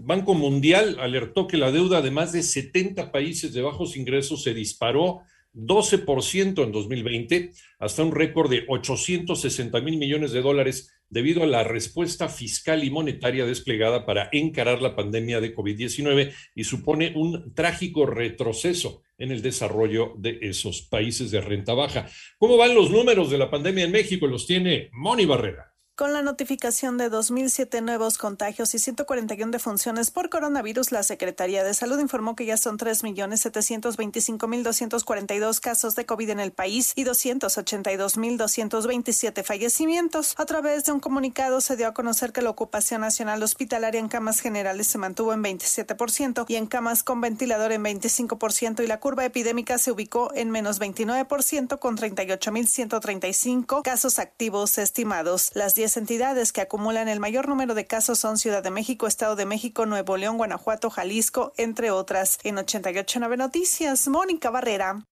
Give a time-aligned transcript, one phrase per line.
[0.00, 4.54] Banco Mundial alertó que la deuda de más de 70 países de bajos ingresos se
[4.54, 5.22] disparó
[5.54, 11.62] 12% en 2020 hasta un récord de 860 mil millones de dólares debido a la
[11.62, 18.06] respuesta fiscal y monetaria desplegada para encarar la pandemia de COVID-19 y supone un trágico
[18.06, 22.08] retroceso en el desarrollo de esos países de renta baja.
[22.38, 24.26] ¿Cómo van los números de la pandemia en México?
[24.26, 25.71] Los tiene Moni Barrera.
[25.94, 31.74] Con la notificación de 2.007 nuevos contagios y 141 defunciones por coronavirus, la Secretaría de
[31.74, 40.32] Salud informó que ya son 3.725.242 casos de COVID en el país y 282.227 fallecimientos.
[40.38, 44.08] A través de un comunicado se dio a conocer que la ocupación nacional hospitalaria en
[44.08, 48.98] camas generales se mantuvo en 27% y en camas con ventilador en 25% y la
[48.98, 55.50] curva epidémica se ubicó en menos 29% con 38.135 casos activos estimados.
[55.52, 59.46] Las entidades que acumulan el mayor número de casos son Ciudad de México, Estado de
[59.46, 62.38] México, Nuevo León, Guanajuato, Jalisco, entre otras.
[62.44, 65.04] En 889 Noticias, Mónica Barrera.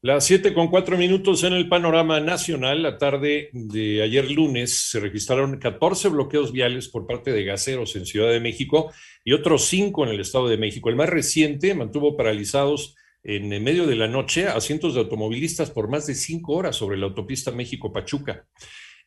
[0.00, 2.82] Las siete con cuatro minutos en el panorama nacional.
[2.82, 8.06] La tarde de ayer lunes se registraron 14 bloqueos viales por parte de gaseros en
[8.06, 8.92] Ciudad de México
[9.24, 10.88] y otros cinco en el Estado de México.
[10.88, 15.90] El más reciente mantuvo paralizados en medio de la noche a cientos de automovilistas por
[15.90, 18.46] más de cinco horas sobre la autopista México-Pachuca.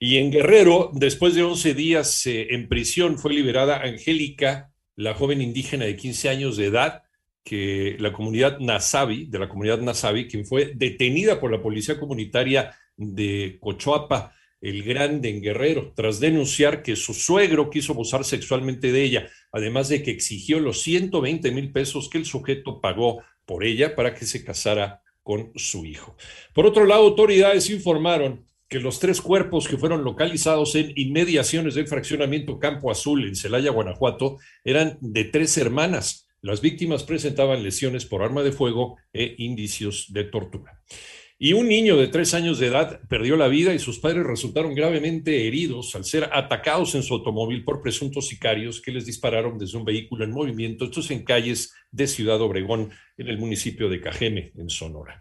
[0.03, 5.43] Y en Guerrero, después de 11 días eh, en prisión, fue liberada Angélica, la joven
[5.43, 7.03] indígena de 15 años de edad,
[7.43, 12.75] que la comunidad Nasabi, de la comunidad Nasabi, quien fue detenida por la policía comunitaria
[12.97, 19.03] de Cochoapa, el Grande en Guerrero, tras denunciar que su suegro quiso abusar sexualmente de
[19.03, 23.95] ella, además de que exigió los 120 mil pesos que el sujeto pagó por ella
[23.95, 26.17] para que se casara con su hijo.
[26.55, 31.89] Por otro lado, autoridades informaron que los tres cuerpos que fueron localizados en inmediaciones del
[31.89, 36.29] fraccionamiento Campo Azul en Celaya, Guanajuato, eran de tres hermanas.
[36.41, 40.81] Las víctimas presentaban lesiones por arma de fuego e indicios de tortura.
[41.37, 44.73] Y un niño de tres años de edad perdió la vida y sus padres resultaron
[44.73, 49.77] gravemente heridos al ser atacados en su automóvil por presuntos sicarios que les dispararon desde
[49.77, 54.53] un vehículo en movimiento, estos en calles de Ciudad Obregón, en el municipio de Cajeme,
[54.55, 55.20] en Sonora.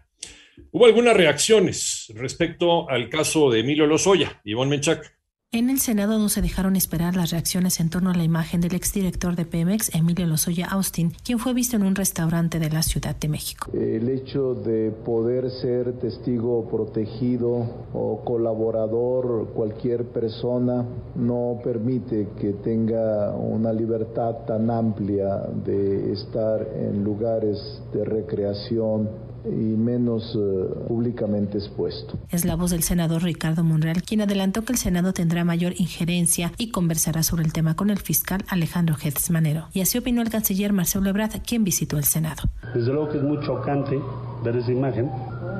[0.71, 5.21] Hubo algunas reacciones respecto al caso de Emilio Lozoya, Ivonne Menchac.
[5.53, 8.73] En el Senado no se dejaron esperar las reacciones en torno a la imagen del
[8.73, 13.17] exdirector de Pemex, Emilio Lozoya Austin, quien fue visto en un restaurante de la Ciudad
[13.17, 13.69] de México.
[13.73, 20.85] El hecho de poder ser testigo protegido o colaborador, cualquier persona,
[21.15, 25.35] no permite que tenga una libertad tan amplia
[25.65, 27.57] de estar en lugares
[27.93, 29.09] de recreación
[29.45, 32.17] y menos eh, públicamente expuesto.
[32.29, 36.51] Es la voz del senador Ricardo Monreal, quien adelantó que el Senado tendrá mayor injerencia
[36.57, 39.67] y conversará sobre el tema con el fiscal Alejandro Gertz Manero.
[39.73, 42.43] Y así opinó el canciller Marcelo Ebrard, quien visitó el Senado.
[42.73, 43.99] Desde luego que es muy chocante
[44.43, 45.09] ver esa imagen,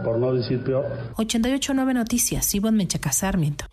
[0.04, 0.86] por no decir peor.
[1.18, 3.66] 889 Noticias, Ivonne Menchaca Sarmiento.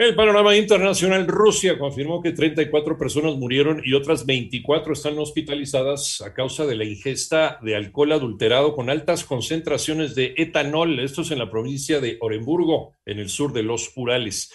[0.00, 6.32] El panorama internacional, Rusia confirmó que 34 personas murieron y otras 24 están hospitalizadas a
[6.34, 11.00] causa de la ingesta de alcohol adulterado con altas concentraciones de etanol.
[11.00, 14.52] Esto es en la provincia de Orenburgo, en el sur de los Urales.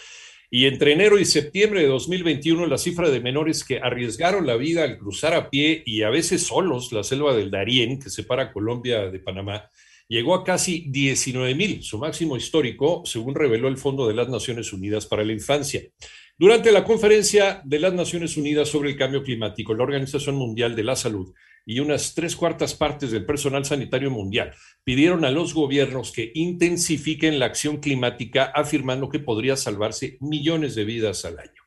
[0.50, 4.86] Y entre enero y septiembre de 2021, la cifra de menores que arriesgaron la vida
[4.86, 9.12] al cruzar a pie y a veces solos la selva del Darién, que separa Colombia
[9.12, 9.70] de Panamá,
[10.08, 14.74] llegó a casi 19 mil, su máximo histórico, según reveló el Fondo de las Naciones
[14.74, 15.82] Unidas para la Infancia.
[16.38, 20.84] Durante la conferencia de las Naciones Unidas sobre el cambio climático, la Organización Mundial de
[20.84, 21.34] la Salud
[21.66, 24.54] y unas tres cuartas partes del personal sanitario mundial
[24.84, 30.84] pidieron a los gobiernos que intensifiquen la acción climática, afirmando que podría salvarse millones de
[30.86, 31.63] vidas al año.